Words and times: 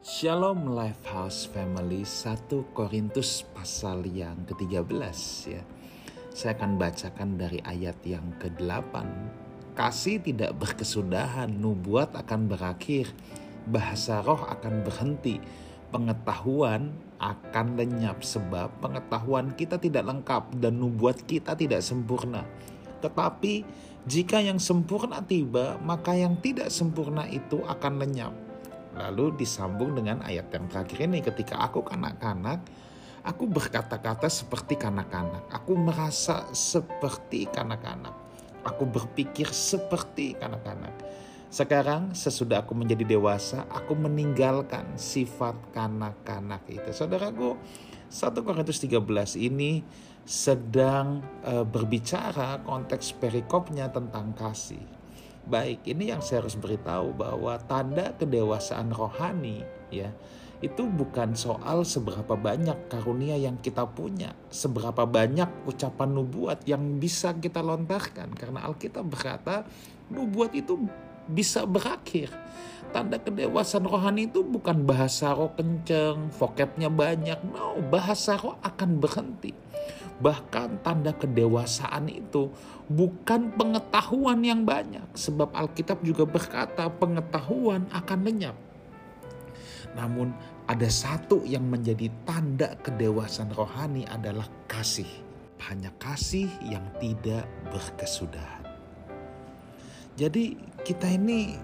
Shalom 0.00 0.72
Lifehouse 0.72 1.44
Family 1.52 2.08
1 2.08 2.48
Korintus 2.72 3.44
pasal 3.52 4.08
yang 4.08 4.48
ke-13 4.48 4.88
ya. 5.44 5.60
Saya 6.32 6.56
akan 6.56 6.80
bacakan 6.80 7.36
dari 7.36 7.60
ayat 7.60 8.00
yang 8.08 8.32
ke-8. 8.40 8.96
Kasih 9.76 10.24
tidak 10.24 10.56
berkesudahan, 10.56 11.52
nubuat 11.52 12.16
akan 12.16 12.48
berakhir, 12.48 13.12
bahasa 13.68 14.24
roh 14.24 14.40
akan 14.48 14.88
berhenti, 14.88 15.36
pengetahuan 15.92 16.96
akan 17.20 17.76
lenyap 17.76 18.24
sebab 18.24 18.72
pengetahuan 18.80 19.52
kita 19.52 19.76
tidak 19.76 20.08
lengkap 20.08 20.64
dan 20.64 20.80
nubuat 20.80 21.28
kita 21.28 21.52
tidak 21.52 21.84
sempurna. 21.84 22.48
Tetapi 23.04 23.68
jika 24.08 24.40
yang 24.40 24.56
sempurna 24.56 25.20
tiba, 25.20 25.76
maka 25.84 26.16
yang 26.16 26.40
tidak 26.40 26.72
sempurna 26.72 27.28
itu 27.28 27.60
akan 27.68 28.00
lenyap. 28.00 28.49
Lalu 29.00 29.40
disambung 29.40 29.96
dengan 29.96 30.20
ayat 30.20 30.52
yang 30.52 30.68
terakhir 30.68 31.08
ini 31.08 31.24
ketika 31.24 31.56
aku 31.56 31.80
kanak-kanak, 31.80 32.60
aku 33.24 33.48
berkata-kata 33.48 34.28
seperti 34.28 34.76
kanak-kanak. 34.76 35.48
Aku 35.48 35.72
merasa 35.80 36.44
seperti 36.52 37.48
kanak-kanak. 37.48 38.12
Aku 38.68 38.84
berpikir 38.84 39.48
seperti 39.48 40.36
kanak-kanak. 40.36 40.92
Sekarang 41.48 42.12
sesudah 42.12 42.62
aku 42.62 42.76
menjadi 42.76 43.16
dewasa, 43.16 43.64
aku 43.72 43.96
meninggalkan 43.96 44.84
sifat 44.94 45.56
kanak-kanak 45.72 46.62
itu. 46.68 46.92
Saudaraku, 46.92 47.56
1 48.06 48.46
Korintus 48.46 48.78
13 48.84 49.00
ini 49.40 49.82
sedang 50.22 51.24
uh, 51.42 51.64
berbicara 51.66 52.60
konteks 52.62 53.16
perikopnya 53.18 53.88
tentang 53.90 54.36
kasih 54.36 54.99
baik 55.48 55.86
ini 55.88 56.12
yang 56.12 56.20
saya 56.20 56.44
harus 56.44 56.56
beritahu 56.58 57.16
bahwa 57.16 57.56
tanda 57.64 58.12
kedewasaan 58.16 58.92
rohani 58.92 59.64
ya 59.88 60.12
itu 60.60 60.84
bukan 60.84 61.32
soal 61.32 61.88
seberapa 61.88 62.36
banyak 62.36 62.92
karunia 62.92 63.32
yang 63.40 63.56
kita 63.64 63.88
punya, 63.88 64.36
seberapa 64.52 65.08
banyak 65.08 65.48
ucapan 65.64 66.12
nubuat 66.12 66.68
yang 66.68 67.00
bisa 67.00 67.32
kita 67.32 67.64
lontarkan 67.64 68.36
karena 68.36 68.68
Alkitab 68.68 69.08
berkata 69.08 69.64
nubuat 70.12 70.52
itu 70.52 70.76
bisa 71.24 71.64
berakhir. 71.64 72.28
Tanda 72.92 73.16
kedewasaan 73.22 73.88
rohani 73.88 74.28
itu 74.28 74.44
bukan 74.44 74.84
bahasa 74.84 75.32
roh 75.32 75.54
kenceng, 75.56 76.28
vokabnya 76.34 76.92
banyak. 76.92 77.40
No, 77.54 77.80
bahasa 77.86 78.36
roh 78.36 78.58
akan 78.60 79.00
berhenti 79.00 79.54
Bahkan 80.20 80.84
tanda 80.84 81.16
kedewasaan 81.16 82.12
itu 82.12 82.52
bukan 82.92 83.56
pengetahuan 83.56 84.44
yang 84.44 84.68
banyak. 84.68 85.04
Sebab 85.16 85.56
Alkitab 85.56 86.04
juga 86.04 86.28
berkata 86.28 86.92
pengetahuan 86.92 87.88
akan 87.88 88.18
lenyap. 88.28 88.56
Namun 89.96 90.30
ada 90.70 90.86
satu 90.86 91.42
yang 91.42 91.66
menjadi 91.66 92.12
tanda 92.28 92.76
kedewasaan 92.84 93.50
rohani 93.56 94.04
adalah 94.06 94.46
kasih. 94.68 95.08
Hanya 95.66 95.92
kasih 95.96 96.48
yang 96.64 96.84
tidak 97.00 97.48
berkesudahan. 97.72 98.64
Jadi 100.20 100.56
kita 100.84 101.08
ini 101.08 101.56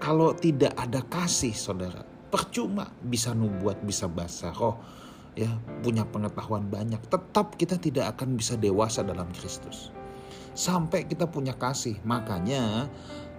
kalau 0.00 0.32
tidak 0.32 0.72
ada 0.74 1.04
kasih 1.06 1.52
saudara, 1.54 2.02
percuma 2.32 2.88
bisa 3.04 3.36
nubuat, 3.36 3.84
bisa 3.84 4.08
bahasa 4.08 4.50
roh, 4.56 4.80
ya 5.32 5.48
punya 5.80 6.04
pengetahuan 6.04 6.68
banyak, 6.68 7.00
tetap 7.08 7.56
kita 7.56 7.80
tidak 7.80 8.16
akan 8.16 8.36
bisa 8.36 8.56
dewasa 8.60 9.00
dalam 9.00 9.28
Kristus. 9.32 9.88
Sampai 10.52 11.08
kita 11.08 11.24
punya 11.28 11.56
kasih. 11.56 11.96
Makanya 12.04 12.92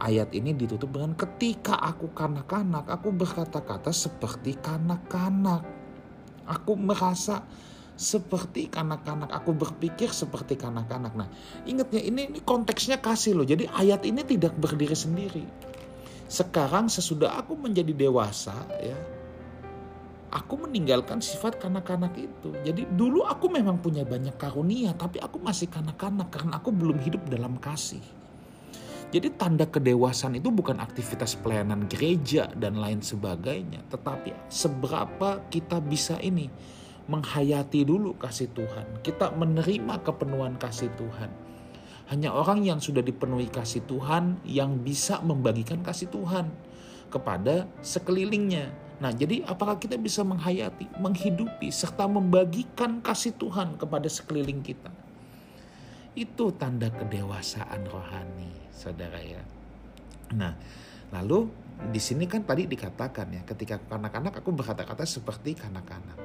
ayat 0.00 0.32
ini 0.32 0.56
ditutup 0.56 0.96
dengan 0.96 1.12
ketika 1.12 1.76
aku 1.76 2.10
kanak-kanak, 2.16 2.88
aku 2.88 3.12
berkata-kata 3.12 3.92
seperti 3.92 4.56
kanak-kanak. 4.56 5.62
Aku 6.44 6.76
merasa 6.76 7.44
seperti 7.94 8.66
kanak-kanak, 8.66 9.30
aku 9.30 9.54
berpikir 9.54 10.10
seperti 10.10 10.58
kanak-kanak. 10.58 11.14
Nah, 11.14 11.28
ingatnya 11.62 12.02
ini, 12.02 12.26
ini 12.26 12.40
konteksnya 12.42 12.98
kasih 12.98 13.38
loh. 13.38 13.46
Jadi 13.46 13.70
ayat 13.70 14.02
ini 14.02 14.26
tidak 14.26 14.58
berdiri 14.58 14.98
sendiri. 14.98 15.46
Sekarang 16.26 16.90
sesudah 16.90 17.38
aku 17.38 17.54
menjadi 17.54 17.94
dewasa 17.94 18.56
ya, 18.82 18.98
aku 20.34 20.66
meninggalkan 20.66 21.22
sifat 21.22 21.62
kanak-kanak 21.62 22.18
itu. 22.18 22.50
Jadi 22.66 22.90
dulu 22.90 23.22
aku 23.22 23.46
memang 23.46 23.78
punya 23.78 24.02
banyak 24.02 24.34
karunia, 24.34 24.90
tapi 24.98 25.22
aku 25.22 25.38
masih 25.38 25.70
kanak-kanak 25.70 26.28
karena 26.34 26.58
aku 26.58 26.74
belum 26.74 26.98
hidup 27.06 27.22
dalam 27.30 27.54
kasih. 27.62 28.02
Jadi 29.14 29.30
tanda 29.38 29.62
kedewasaan 29.62 30.34
itu 30.42 30.50
bukan 30.50 30.82
aktivitas 30.82 31.38
pelayanan 31.38 31.86
gereja 31.86 32.50
dan 32.58 32.82
lain 32.82 32.98
sebagainya, 32.98 33.86
tetapi 33.86 34.34
seberapa 34.50 35.38
kita 35.54 35.78
bisa 35.78 36.18
ini 36.18 36.50
menghayati 37.06 37.86
dulu 37.86 38.18
kasih 38.18 38.50
Tuhan. 38.50 39.06
Kita 39.06 39.30
menerima 39.38 40.02
kepenuhan 40.02 40.58
kasih 40.58 40.90
Tuhan. 40.98 41.30
Hanya 42.10 42.34
orang 42.34 42.66
yang 42.66 42.82
sudah 42.82 43.06
dipenuhi 43.06 43.46
kasih 43.48 43.86
Tuhan 43.86 44.42
yang 44.42 44.82
bisa 44.82 45.22
membagikan 45.22 45.80
kasih 45.86 46.10
Tuhan 46.10 46.50
kepada 47.08 47.70
sekelilingnya 47.86 48.83
Nah, 49.04 49.12
jadi 49.12 49.44
apakah 49.44 49.76
kita 49.76 50.00
bisa 50.00 50.24
menghayati, 50.24 50.88
menghidupi, 50.96 51.68
serta 51.68 52.08
membagikan 52.08 53.04
kasih 53.04 53.36
Tuhan 53.36 53.76
kepada 53.76 54.08
sekeliling 54.08 54.64
kita? 54.64 54.88
Itu 56.16 56.56
tanda 56.56 56.88
kedewasaan 56.88 57.84
rohani, 57.84 58.48
saudara 58.72 59.20
ya. 59.20 59.44
Nah, 60.32 60.56
lalu 61.12 61.52
di 61.92 62.00
sini 62.00 62.24
kan 62.24 62.48
tadi 62.48 62.64
dikatakan 62.64 63.28
ya, 63.28 63.42
ketika 63.44 63.76
kanak-kanak 63.76 64.40
aku 64.40 64.56
berkata-kata 64.56 65.04
seperti 65.04 65.52
kanak-kanak. 65.52 66.16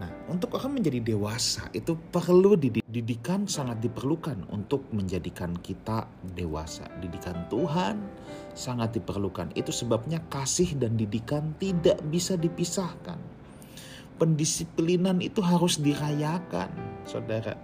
Nah, 0.00 0.08
untuk 0.32 0.56
orang 0.56 0.80
menjadi 0.80 1.12
dewasa 1.12 1.68
itu 1.76 1.92
perlu 1.92 2.56
didikan 2.56 3.44
sangat 3.44 3.84
diperlukan 3.84 4.48
untuk 4.48 4.88
menjadikan 4.96 5.52
kita 5.60 6.08
dewasa. 6.32 6.88
Didikan 7.04 7.44
Tuhan 7.52 8.00
sangat 8.56 8.96
diperlukan. 8.96 9.52
Itu 9.52 9.76
sebabnya 9.76 10.24
kasih 10.32 10.80
dan 10.80 10.96
didikan 10.96 11.52
tidak 11.60 12.00
bisa 12.08 12.40
dipisahkan. 12.40 13.20
Pendisiplinan 14.16 15.20
itu 15.20 15.44
harus 15.44 15.76
dirayakan, 15.76 16.72
Saudara. 17.04 17.60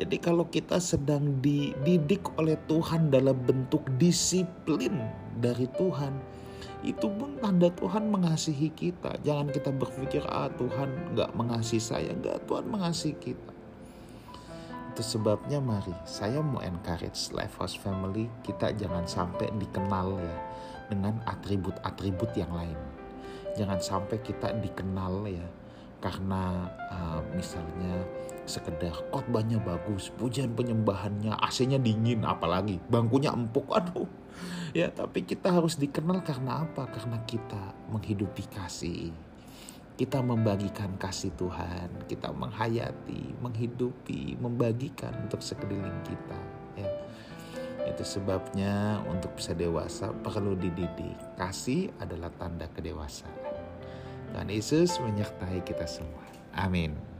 Jadi 0.00 0.16
kalau 0.16 0.48
kita 0.48 0.80
sedang 0.80 1.40
dididik 1.44 2.24
oleh 2.40 2.56
Tuhan 2.68 3.12
dalam 3.12 3.36
bentuk 3.44 3.84
disiplin 4.00 4.92
dari 5.40 5.68
Tuhan, 5.76 6.12
itu 6.84 7.06
pun 7.10 7.36
tanda 7.42 7.72
Tuhan 7.72 8.08
mengasihi 8.08 8.70
kita. 8.70 9.18
Jangan 9.26 9.50
kita 9.50 9.70
berpikir, 9.74 10.22
ah 10.28 10.50
Tuhan 10.54 11.16
nggak 11.16 11.34
mengasihi 11.34 11.82
saya. 11.82 12.10
Nggak, 12.14 12.46
Tuhan 12.46 12.66
mengasihi 12.70 13.16
kita. 13.18 13.52
Itu 14.96 15.02
sebabnya 15.04 15.60
mari 15.60 15.92
saya 16.08 16.40
mau 16.40 16.64
encourage 16.64 17.28
Lifehouse 17.28 17.76
Family 17.76 18.32
kita 18.40 18.72
jangan 18.72 19.04
sampai 19.04 19.52
dikenal 19.60 20.16
ya 20.16 20.36
dengan 20.88 21.20
atribut-atribut 21.28 22.32
yang 22.32 22.48
lain. 22.54 22.78
Jangan 23.60 23.76
sampai 23.76 24.24
kita 24.24 24.56
dikenal 24.56 25.28
ya 25.28 25.44
karena 26.00 26.70
uh, 26.92 27.20
misalnya 27.36 28.04
sekedar 28.46 28.94
khotbahnya 29.10 29.58
bagus, 29.58 30.08
pujian 30.14 30.54
penyembahannya, 30.54 31.34
AC-nya 31.44 31.82
dingin, 31.82 32.22
apalagi 32.22 32.78
bangkunya 32.86 33.34
empuk, 33.34 33.66
aduh. 33.74 34.06
Ya, 34.76 34.92
tapi 34.92 35.24
kita 35.24 35.48
harus 35.48 35.80
dikenal 35.80 36.20
karena 36.20 36.68
apa? 36.68 36.84
Karena 36.90 37.22
kita 37.24 37.72
menghidupi 37.88 38.44
kasih. 38.52 39.12
Kita 39.96 40.20
membagikan 40.20 40.92
kasih 41.00 41.32
Tuhan, 41.40 42.04
kita 42.04 42.28
menghayati, 42.28 43.40
menghidupi, 43.40 44.36
membagikan 44.36 45.16
untuk 45.24 45.40
sekeliling 45.40 46.04
kita. 46.04 46.40
Ya. 46.76 46.90
Itu 47.88 48.04
sebabnya 48.04 49.00
untuk 49.08 49.32
bisa 49.40 49.56
dewasa 49.56 50.12
perlu 50.12 50.52
dididik. 50.52 51.16
Kasih 51.40 51.88
adalah 51.96 52.28
tanda 52.36 52.68
kedewasaan. 52.76 53.32
Tuhan 54.36 54.52
Yesus 54.52 55.00
menyertai 55.00 55.64
kita 55.64 55.88
semua. 55.88 56.28
Amin. 56.52 57.15